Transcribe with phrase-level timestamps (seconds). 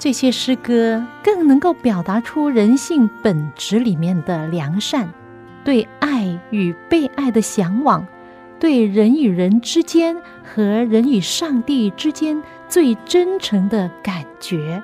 [0.00, 5.06] 这些诗歌更能够表达出人性本质里面的良善，
[5.62, 8.06] 对爱与被爱的向往，
[8.58, 14.82] 对人与人之间和人与上帝之间最真诚的感觉。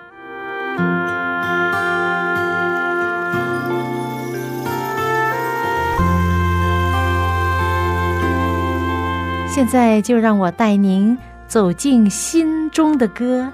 [9.49, 13.51] 现在就让我带您走进心中的歌。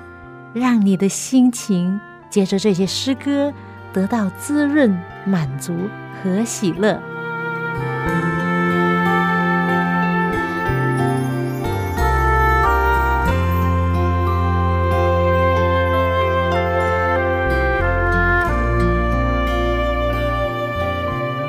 [0.55, 3.53] 让你的心情借着这些诗歌
[3.93, 4.95] 得到滋润、
[5.25, 5.89] 满足
[6.23, 7.01] 和喜乐。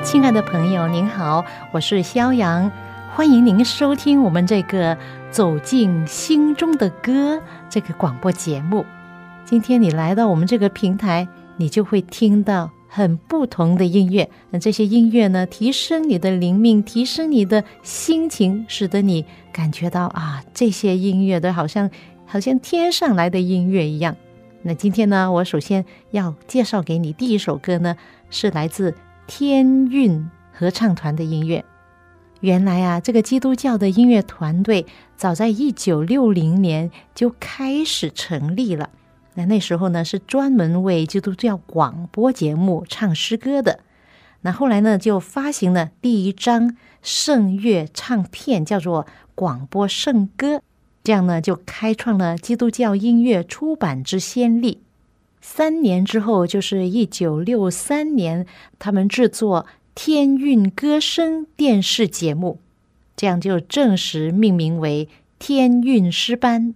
[0.02, 2.72] 亲爱的朋友，您好，我是肖阳，
[3.16, 4.96] 欢迎您收听我们这个
[5.30, 7.38] 《走进心中的歌》
[7.70, 8.84] 这个广播节目。
[9.46, 14.28] 今天你来到我们这个平台，你就会听到很不同的音乐。
[14.50, 21.92] 那这些音乐呢，提升你的灵命，提升你的心情，使得你感觉到啊，这些音乐都好像
[22.26, 24.16] 好像天上来的音乐一样。
[24.64, 27.96] 那今天呢，我首先要介绍给你第一首歌呢，
[28.32, 28.96] 是来自
[29.28, 31.64] 天韵合唱团的音乐。
[32.44, 38.90] 原来啊，这个基督教的音乐团队早在一九六零年就开始成立了。
[39.36, 43.80] 那那时候呢，是专门为基督教广播节目唱诗歌的。
[44.42, 50.58] 那后来呢，就发行了第一张圣乐唱片，叫做《广播圣歌》。
[51.02, 54.82] 这样呢，就开创了基督教音乐出版之先例。
[55.40, 58.46] 三年之后，就是一九六三年，
[58.80, 62.60] 他们制作《天韵歌声》电视节目，
[63.16, 66.74] 这样就正式命名为天韵诗班。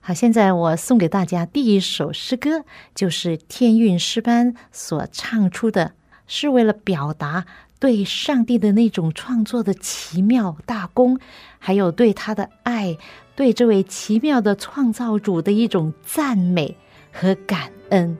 [0.00, 5.92] 好，现在我送给大家第一首诗歌，就是天韵诗班所唱出的，
[6.26, 7.46] 是为了表达
[7.78, 11.20] 对上帝的那种创作的奇妙大功，
[11.58, 12.98] 还有对他的爱，
[13.36, 16.76] 对这位奇妙的创造主的一种赞美
[17.12, 18.18] 和感恩。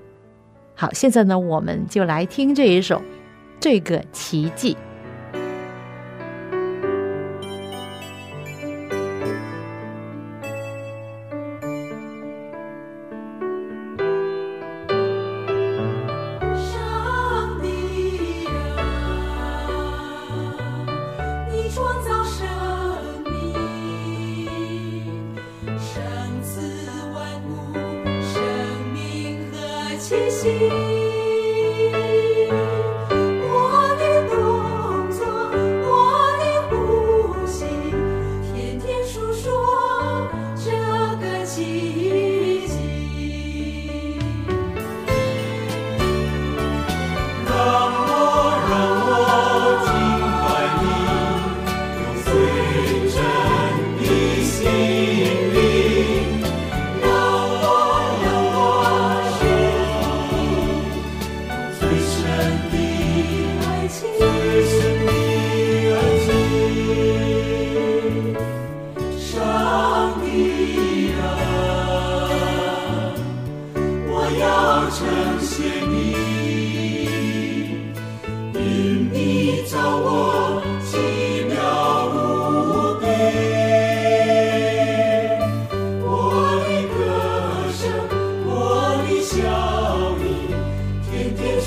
[0.77, 3.03] 好，现在呢，我们就来听这一首
[3.61, 4.77] 这个奇迹。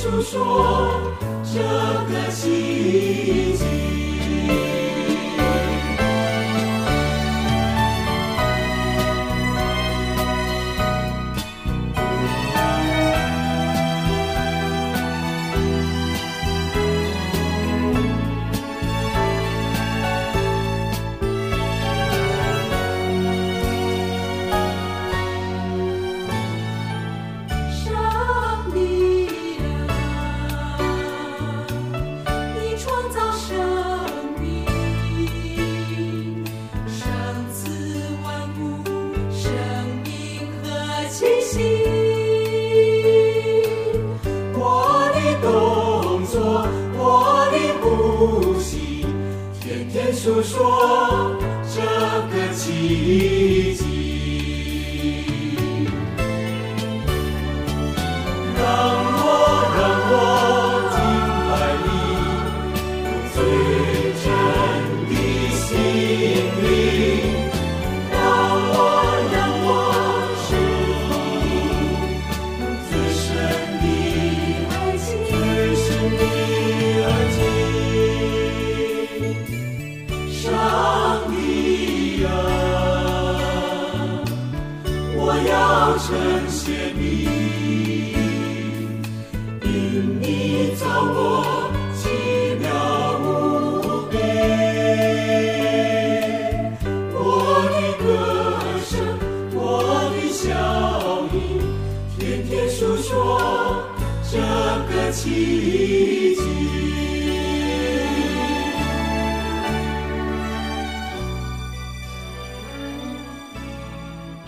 [0.03, 1.15] 诉说
[1.45, 1.61] 这
[2.11, 3.62] 个季节。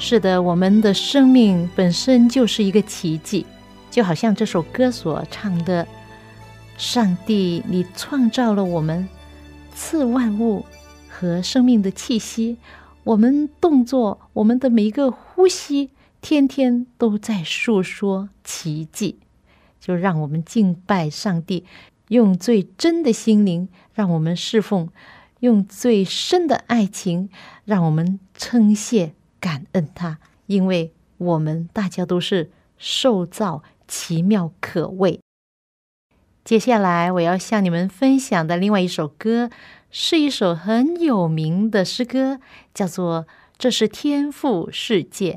[0.08, 3.44] 是的，我们的生命本身就是一个奇迹，
[3.90, 5.88] 就好像这首歌所唱的
[6.78, 9.10] ：“上帝，你创造了我们，
[9.74, 10.64] 赐万物
[11.10, 12.58] 和生命的气息。
[13.04, 15.90] 我们动作，我们的每一个呼吸，
[16.22, 19.18] 天天都在诉说奇迹。
[19.80, 21.66] 就让我们敬拜上帝，
[22.10, 24.88] 用最真的心灵让我们侍奉，
[25.40, 27.32] 用最深的爱情
[27.64, 29.14] 让我们称谢。”
[29.46, 32.50] 感恩他，因为我们大家都是
[32.80, 35.20] 受造奇妙可畏。
[36.44, 39.52] 接下来我要向你们分享的另外一首歌，
[39.92, 42.40] 是一首很有名的诗歌，
[42.74, 43.22] 叫做
[43.56, 45.34] 《这是天赋世界》。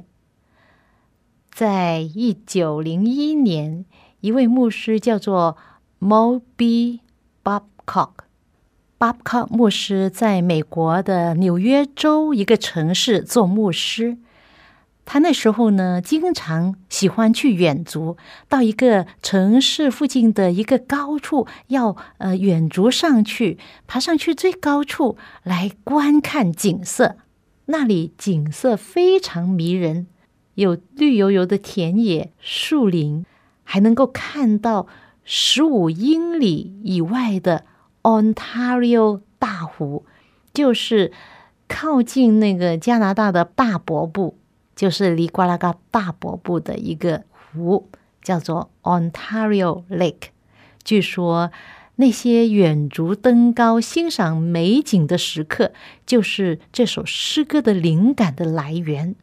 [1.51, 3.85] 在一九零一年，
[4.21, 5.59] 一位牧师叫做
[6.01, 7.01] Moby
[7.45, 8.28] Bobcock。
[8.99, 14.19] 巴布克牧师在美国的纽约州一个城市做牧师。
[15.05, 18.17] 他那时候呢，经常喜欢去远足，
[18.49, 23.57] 到一个城市附近的一个高处，要呃远足上去，
[23.87, 27.19] 爬上去最高处来观看景色。
[27.67, 30.09] 那里景色非常迷人，
[30.57, 33.25] 有绿油油的田野、树林，
[33.63, 34.89] 还能够看到
[35.23, 37.65] 十五英里以外的。
[38.03, 40.05] Ontario 大湖
[40.55, 41.13] 就是
[41.67, 44.39] 靠近那个加拿大的大伯布，
[44.75, 47.89] 就是离瓜拉嘎大伯布的一个湖，
[48.23, 50.29] 叫做 Ontario Lake。
[50.83, 51.51] 据说
[51.97, 55.73] 那些远足登高欣赏美景的时刻，
[56.07, 59.15] 就是这首诗歌的灵感的来源。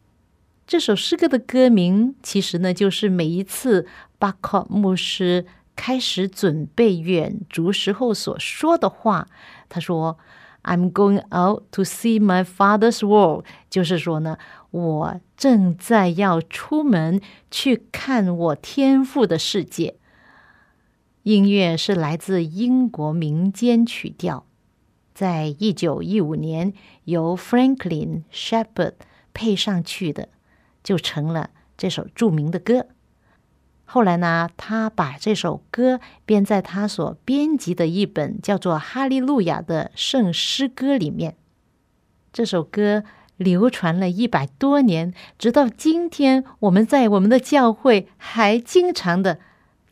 [0.67, 3.87] 这首诗歌的歌名，其实呢，就是每一次
[4.19, 5.45] 巴克牧师。
[5.75, 9.27] 开始准备远足时候所说的话，
[9.69, 10.17] 他说
[10.63, 14.37] ：“I'm going out to see my father's world。”就是说呢，
[14.71, 19.95] 我正在要出门去看我天赋的世界。
[21.23, 24.45] 音乐是来自英国民间曲调，
[25.13, 26.73] 在一九一五年
[27.05, 28.93] 由 Franklin Shepard
[29.33, 30.29] 配上去的，
[30.83, 32.87] 就成了这首著名的歌。
[33.85, 41.35] 后来呢，他把这首歌编在他所编辑的一本叫做《哈利路亚》的圣诗歌里面。
[42.33, 43.03] 这首歌
[43.37, 49.39] 流传了一百多年，直到今天，我们在我们的教会还经常的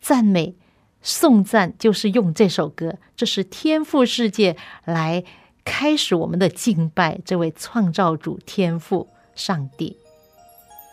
[0.00, 0.56] 赞美、
[1.00, 2.98] 颂赞，就是用这首歌。
[3.16, 5.24] 这是天赋世界来
[5.64, 9.98] 开始我们的敬拜，这位创造主天赋上帝。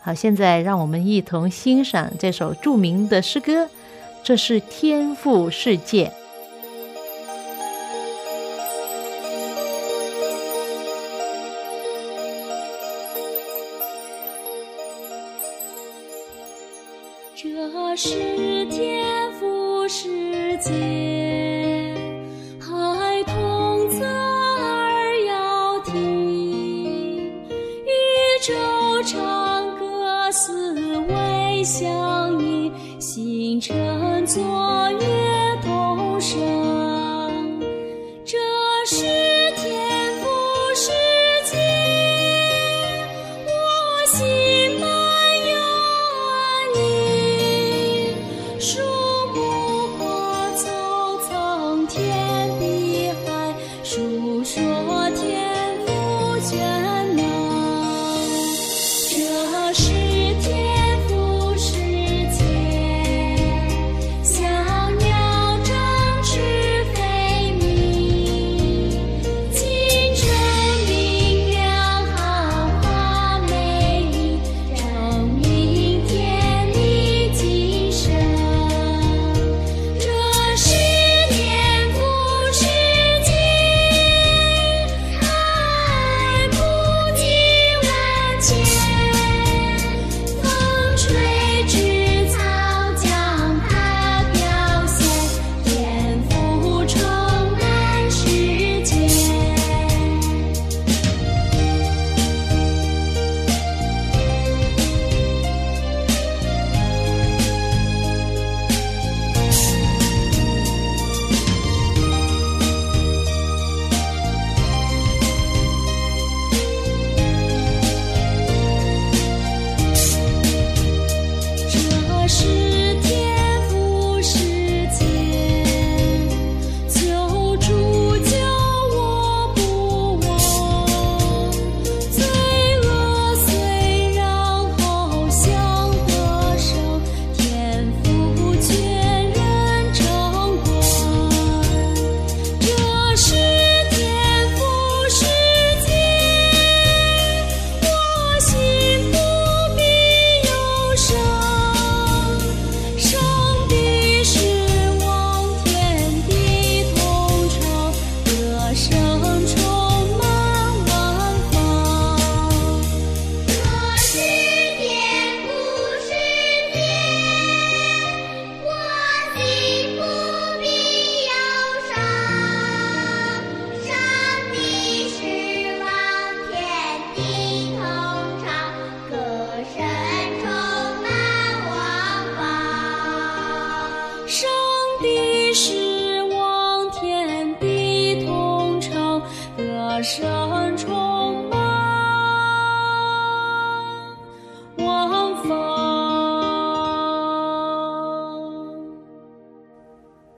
[0.04, 3.68] 好，现在让我们一同欣赏这首著名的诗歌。
[4.24, 6.12] 这是天赋世界。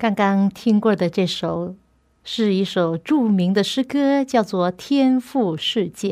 [0.04, 1.76] 刚刚听过的这首
[2.25, 6.11] 是一首著名的诗歌，叫做《天赋世界》。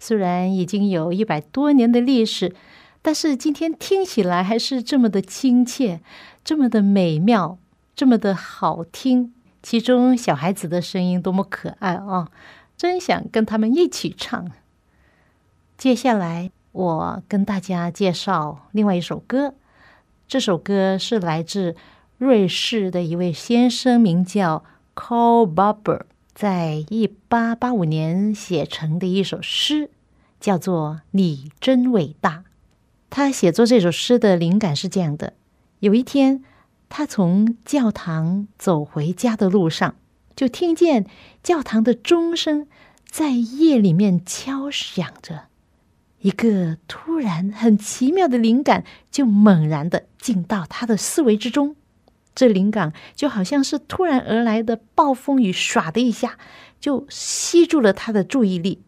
[0.00, 2.52] 虽然已经有一百多年的历史，
[3.00, 6.00] 但是今天听起来还是这么的亲切，
[6.42, 7.58] 这么的美妙，
[7.94, 9.32] 这么的好听。
[9.62, 12.32] 其中小孩子的声音多么可爱啊！
[12.76, 14.50] 真想跟他们一起唱。
[15.76, 19.54] 接下来，我跟大家介绍另外一首歌。
[20.26, 21.76] 这首歌是来自
[22.18, 24.64] 瑞士的一位先生，名叫
[24.96, 26.02] Karl Barber，
[26.34, 29.88] 在一八八五年写成的一首诗，
[30.40, 32.30] 叫做《你真伟大》。
[33.08, 35.34] 他写作这首诗的灵感是这样的：
[35.78, 36.42] 有一天，
[36.88, 39.94] 他从教堂走回家的路上。
[40.34, 41.06] 就听见
[41.42, 42.66] 教堂的钟声
[43.08, 45.44] 在夜里面敲响着，
[46.20, 51.76] 一个突然很奇妙的灵感就猛然的进到他的思维之中。
[52.38, 56.38] 这灵感就好像是突然而来的暴风雨，唰的一下
[56.78, 58.84] 就吸住了他的注意力。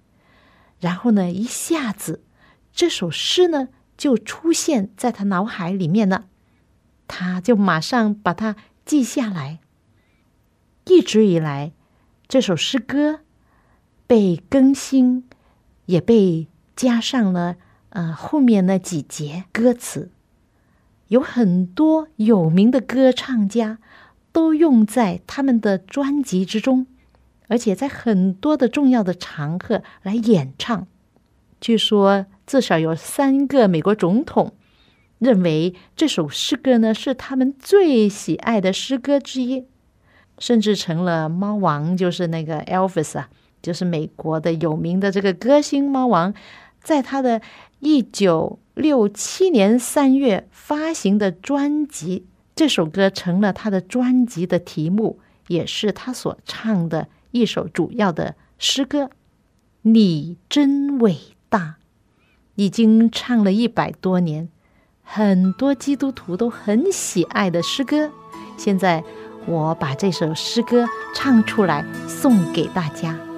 [0.79, 2.23] 然后呢，一下子
[2.73, 3.67] 这首诗呢
[3.97, 6.27] 就出现在他脑海里面了，
[7.09, 8.55] 他就马上把它
[8.85, 9.59] 记下来。
[10.85, 11.73] 一直以来，
[12.29, 13.19] 这首诗歌
[14.07, 15.29] 被更新，
[15.87, 17.57] 也被加上了
[17.89, 20.13] 呃后面那几节歌词。
[21.11, 23.79] 有很多有名的歌唱家
[24.33, 26.87] 都用在他们的专辑之中，
[27.49, 30.87] 而且在很多的重要的场合来演唱。
[31.61, 34.55] 据说至少有三个美国总统
[35.19, 39.67] 认为这首诗歌呢是他们最喜爱的诗歌之一。
[40.39, 43.29] 甚至成了猫王，就是那个 Elvis 啊，
[43.61, 46.33] 就是美国的有名的这个歌星猫王，
[46.81, 47.43] 在他的
[47.81, 59.11] 一九六七年三月发行的专辑，这首歌成了他的专辑的题目，也是他所唱的一首主要的诗歌。
[59.83, 61.17] 你真伟
[61.49, 61.77] 大，
[62.55, 64.49] 已经唱了一百多年，
[65.03, 68.11] 很多基督徒都很喜爱的诗歌，
[68.57, 69.03] 现在。
[69.47, 73.30] 我把这首诗歌唱出来，送给大家。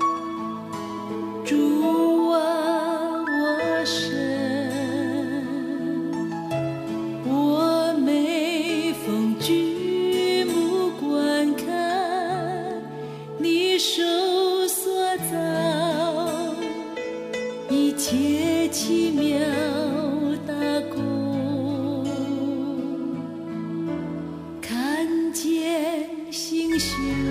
[26.78, 27.21] 星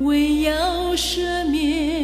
[0.00, 1.97] 为要赦免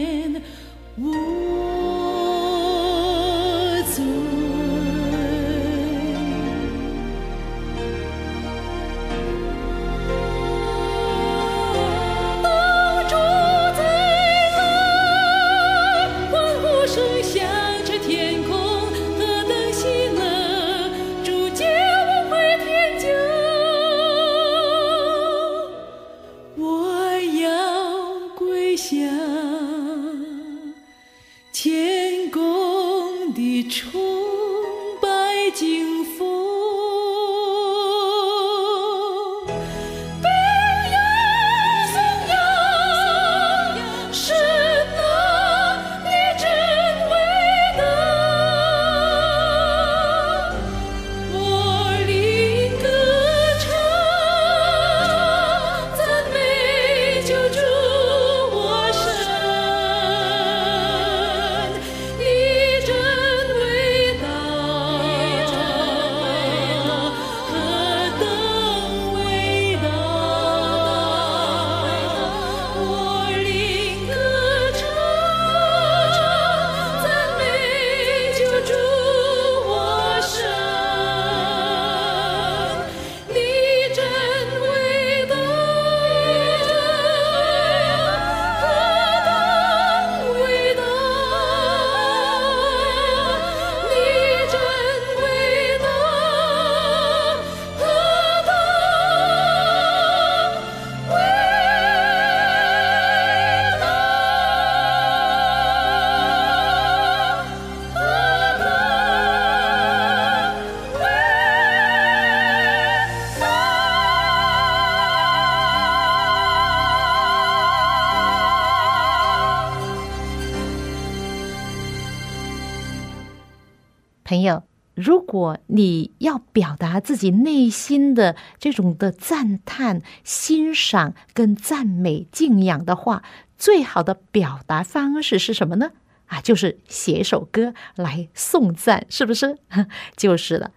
[124.34, 124.64] 朋友，
[124.96, 133.22] 如果你要表达自己内心的这种的赞叹、欣赏跟赞美、敬仰的话，
[133.56, 135.92] 最好的表达方式是什么呢？
[136.26, 139.56] 啊，就是写一首歌来颂赞，是不是？
[140.16, 140.72] 就是了。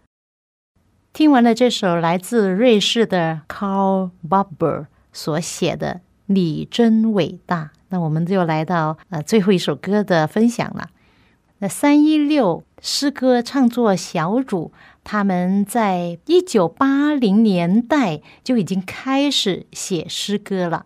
[1.14, 5.94] 听完了这首来自瑞士的 Carl Barber 所写的
[6.28, 10.92] 《你真伟大》，那我们就来到呃最后一首歌的分享了。
[11.60, 14.72] 那三一六诗歌创作小组，
[15.04, 20.86] 他们在一九八零年代就已经开始写诗歌了。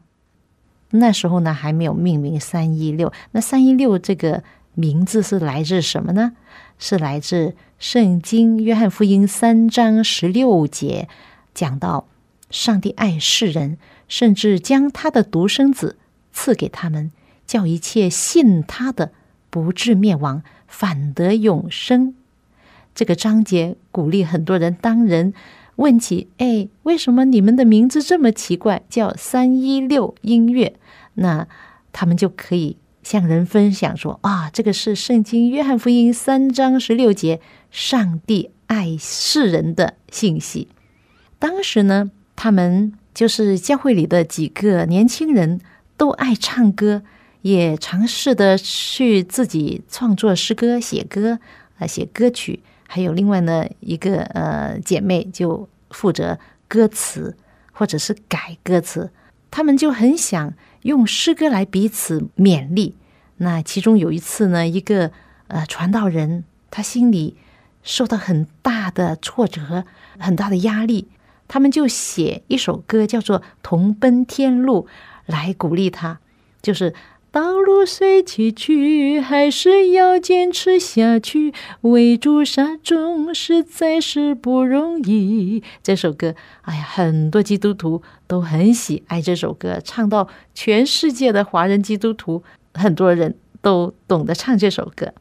[0.92, 3.12] 那时候呢，还没有命名三一六。
[3.32, 6.34] 那三一六这个名字是来自什么呢？
[6.80, 11.08] 是来自圣经约翰福音三章十六节，
[11.54, 12.08] 讲到
[12.50, 15.98] 上帝爱世人，甚至将他的独生子
[16.32, 17.12] 赐给他们，
[17.46, 19.12] 叫一切信他的
[19.50, 20.42] 不至灭亡。
[20.72, 22.16] 反得永生，
[22.96, 24.74] 这个章节鼓励很多人。
[24.82, 25.34] 当人
[25.76, 30.76] 问起，哎，为什么你们的名字这么奇怪，叫三一六音乐？
[31.16, 31.46] 那
[31.92, 40.70] 他们就可以向人分享说：啊，这个是圣经约翰福音三章十六节，上帝爱世人的信息。
[41.38, 45.60] 当时呢，他们就是教会里的几个年轻人，
[45.98, 47.04] 都爱唱歌。
[47.42, 51.40] 也尝试的去自己创作诗歌、写歌
[51.80, 52.62] 啊，写歌曲。
[52.88, 57.36] 还有另外呢一个呃姐妹就负责歌词
[57.72, 59.10] 或者是改歌词。
[59.50, 62.96] 他们就很想用诗歌来彼此勉励。
[63.38, 65.12] 那其中有一次呢，一个
[65.48, 67.38] 呃传道人他心里
[67.82, 69.86] 受到很大的挫折、
[70.20, 71.08] 很大的压力，
[71.48, 74.88] 他们就写一首歌叫做《同奔天路》
[75.32, 76.20] 来鼓励他，
[76.62, 76.94] 就是。
[77.32, 81.54] 道路虽崎岖，还是要坚持下去。
[81.80, 85.64] 为主杀众实在是不容易。
[85.82, 95.14] 这首歌，哎呀，很多基督徒都很喜爱这首歌，唱到全世界的华人基督徒，很多人都懂得唱这首歌。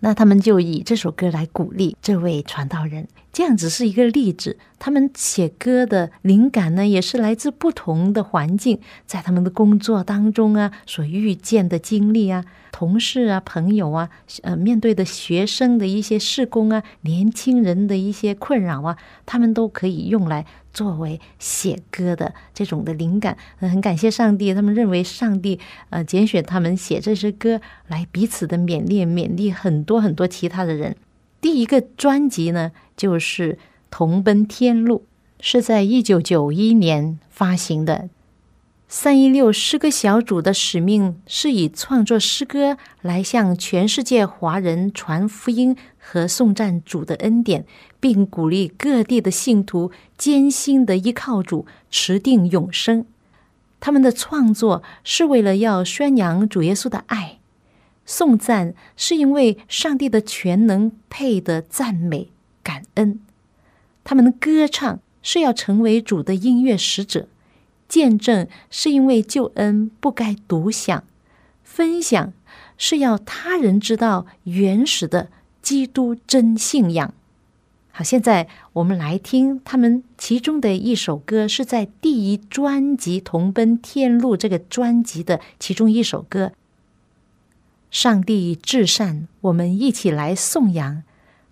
[0.00, 3.06] 那他们就以这首歌来鼓励这位传道人。
[3.34, 14.08] 这样只是一个例子，他们写歌的灵感呢，也是来自不同的环境，在他们的工作当中啊，所遇见的经历啊，同事啊，朋友啊，
[14.42, 23.36] 呃，面对的学生的一些事工啊，年轻人的一些困扰啊，他们都可以用来作为写歌的这种的灵感。
[23.58, 25.58] 很感谢上帝，他们认为上帝
[25.90, 30.94] 呃拣选他们写这支歌，来彼此的勉励，勉励很多很多其他的人。
[31.44, 33.52] 第一个专辑呢，就是
[33.90, 35.04] 《同奔天路》，
[35.44, 38.08] 是在一九九一年发行的。
[38.88, 47.66] 三一六诗歌小组的使命是以创作诗歌来向全世界华人传福音和颂赞主的恩典，
[48.00, 53.04] 并鼓励各地的信徒艰辛的依靠主，持定永生。
[53.80, 57.40] 他们的创作是为了要宣扬主耶稣的爱。
[58.06, 62.30] 颂赞是因为上帝的全能配得赞美
[62.62, 63.20] 感恩，
[64.02, 67.28] 他们的歌唱是要成为主的音乐使者，
[67.88, 71.04] 见证是因为救恩不该独享，
[71.62, 72.32] 分享
[72.76, 75.30] 是要他人知道原始的
[75.62, 77.14] 基督真信仰。
[77.90, 86.52] 好，现在我们来听他们其中的一首歌，是在第一专辑《同奔天路》这个专辑的其中一首歌。
[87.94, 91.04] 上帝至善，我们一起来颂扬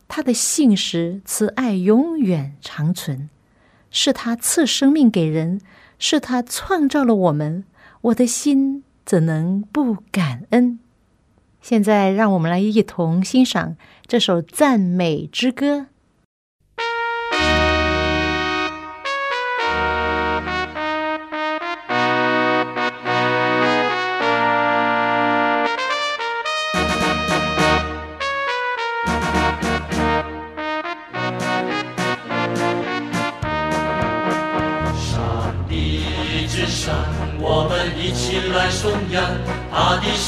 [0.08, 3.30] 他的信实慈爱，永远长存。
[3.92, 5.60] 是他赐生命给人，
[6.00, 7.62] 是他创造了我们，
[8.00, 10.80] 我的心怎能不感恩？
[11.60, 13.76] 现在，让我们来一同欣赏
[14.08, 15.86] 这首赞美之歌。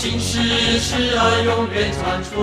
[0.04, 0.38] 心事，
[0.80, 2.36] 是爱永远长存。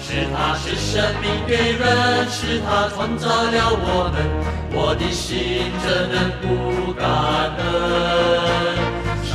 [0.00, 4.22] 是他是生命给人，是他创造了我们。
[4.70, 7.02] 我的心怎能不感
[7.58, 7.66] 恩？
[9.26, 9.34] 上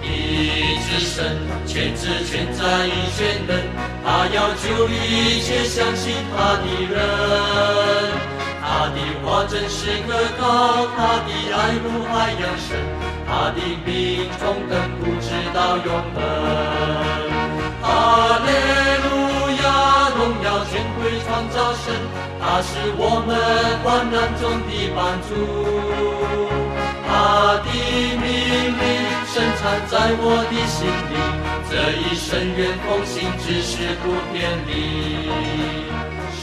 [0.00, 1.34] 帝之神，
[1.66, 3.58] 全知全在一全能，
[4.04, 6.94] 他要救一切相信他的人。
[8.62, 12.78] 他的话真是可靠，他的爱如海洋深。
[13.32, 16.20] 他的命中等不知道永恒，
[17.80, 17.88] 哈
[18.44, 18.46] 利
[19.08, 19.08] 路
[19.62, 19.64] 亚，
[20.18, 20.72] 荣耀全。
[21.00, 21.84] 贵创造神，
[22.38, 22.68] 他是
[22.98, 23.34] 我们
[23.82, 25.30] 患难中的帮助。
[27.08, 27.66] 他的
[28.20, 28.22] 命
[28.78, 28.80] 令
[29.26, 30.78] 深藏在我的心
[31.10, 31.16] 里，
[31.68, 34.36] 这一生愿奉行，只是不偏
[34.68, 34.70] 离。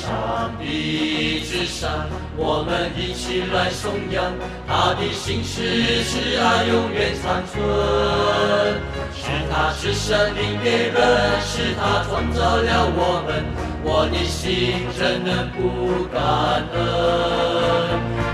[0.09, 4.33] 上帝之上，我们一起来颂扬
[4.67, 7.53] 他的心事，是爱永远长存。
[9.13, 10.97] 是他是生命给人，
[11.45, 13.45] 是他创造了我们，
[13.83, 16.17] 我的心怎能不感
[16.73, 16.81] 恩？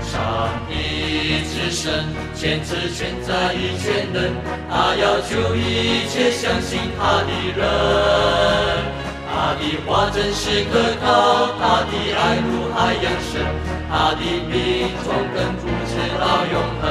[0.00, 4.32] 上帝之神，全知全在亦全能，
[4.70, 9.05] 他要救一切相信他的人。
[9.36, 13.44] 他的话真是可靠，他的爱如海洋深，
[13.90, 16.82] 他的命从根不直到永恒。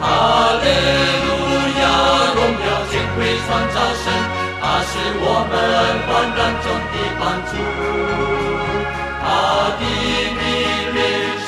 [0.00, 0.04] 哈
[0.62, 0.64] 利
[1.26, 1.28] 路。
[3.18, 4.06] 为创造神，
[4.60, 5.52] 他是我们
[6.06, 7.52] 患难中的帮助。
[9.20, 9.26] 他
[9.74, 9.82] 的
[10.38, 10.40] 命
[10.94, 10.96] 令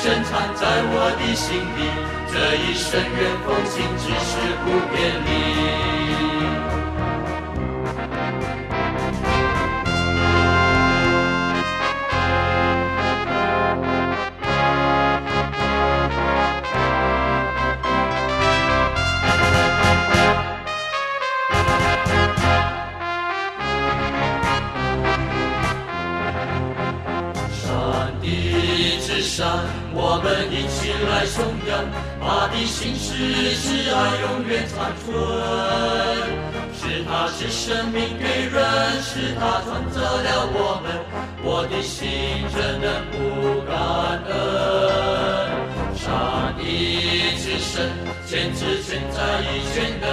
[0.01, 1.79] 深藏在我的心里，
[2.27, 4.31] 这一生愿奉行，只是
[4.65, 6.30] 不偏离。
[29.93, 31.71] 我们一起来颂扬，
[32.19, 35.05] 他的心事是爱永远长存。
[36.73, 40.85] 是他是生命给人，是他创造了我们，
[41.43, 42.09] 我的心
[42.49, 43.71] 怎能不感
[44.27, 44.31] 恩？
[45.95, 47.91] 上帝之神，
[48.25, 50.03] 全知全在亦全能，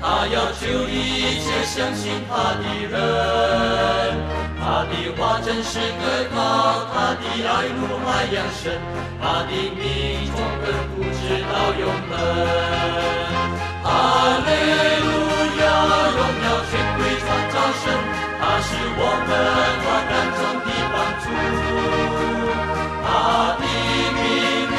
[0.00, 2.94] 他要救一切相信他的人。
[4.94, 6.02] 他的话真是可
[6.32, 6.38] 靠，
[6.94, 8.78] 他的爱如海洋深，
[9.20, 9.82] 他的命
[10.30, 11.18] 从根不直
[11.50, 12.12] 到永恒。
[13.82, 13.86] 哈
[14.46, 14.48] 利
[15.02, 15.06] 路
[15.58, 15.62] 亚，
[16.14, 17.84] 荣耀权贵创造神，
[18.38, 19.30] 他是我们
[19.82, 21.26] 患难中的帮助。
[23.02, 23.06] 他
[23.58, 23.62] 的
[24.14, 24.16] 命
[24.70, 24.76] 令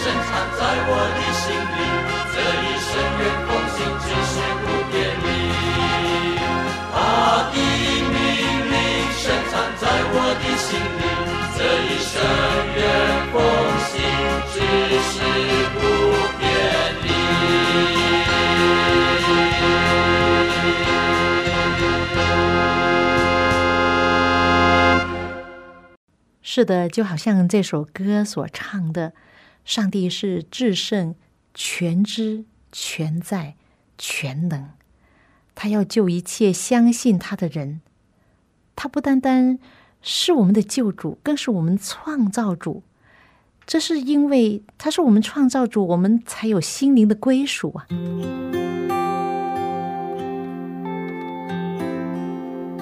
[0.00, 1.37] 深藏在我的心
[13.38, 14.02] 愿奉行，
[14.52, 14.58] 只
[15.00, 15.14] 是
[15.74, 15.78] 不
[16.38, 16.42] 偏
[17.02, 17.06] 离。
[26.42, 29.12] 是的，就好像这首歌所唱的，
[29.64, 31.14] 上帝是至圣、
[31.54, 33.54] 全知、全在、
[33.96, 34.70] 全能，
[35.54, 37.80] 他要救一切相信他的人。
[38.74, 39.58] 他不单单。
[40.00, 42.84] 是我们的救主，更是我们创造主。
[43.68, 47.84] 这是因为他是我们创造主，我们才有心灵的归属啊！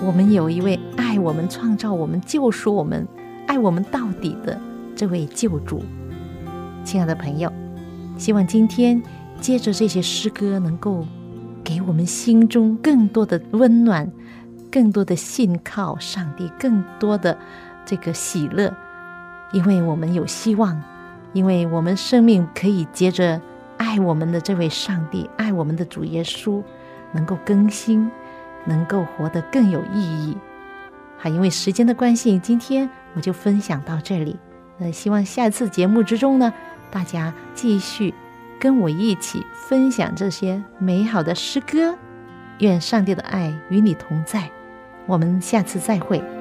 [0.07, 3.05] 我们有一位爱我们、创造我们、救赎我们、
[3.49, 4.57] 爱我们到底的
[4.95, 5.83] 这位救主。
[6.85, 7.53] 亲爱的朋友，
[8.17, 9.03] 希望今天
[9.41, 11.05] 借着这些诗歌，能够
[11.65, 14.09] 给我们心中更多的温暖。
[14.71, 17.37] 更多的信靠上帝，更多的
[17.85, 18.73] 这个喜乐，
[19.53, 20.83] 因为我们有希望，
[21.33, 23.41] 因为我们生命可以接着
[23.77, 26.63] 爱我们的这位上帝，爱我们的主耶稣，
[27.13, 28.11] 能够更新，
[28.65, 30.37] 能够活得更有意义。
[31.19, 34.37] 好，因为时间的关系，今天我就分享到这里。
[34.79, 36.53] 那希望下次节目之中呢，
[36.91, 38.13] 大家继续
[38.61, 41.97] 跟我一起分享这些美好的诗歌。
[42.59, 44.51] 愿上帝的爱与你同在。
[45.07, 46.36] 我们下次再会。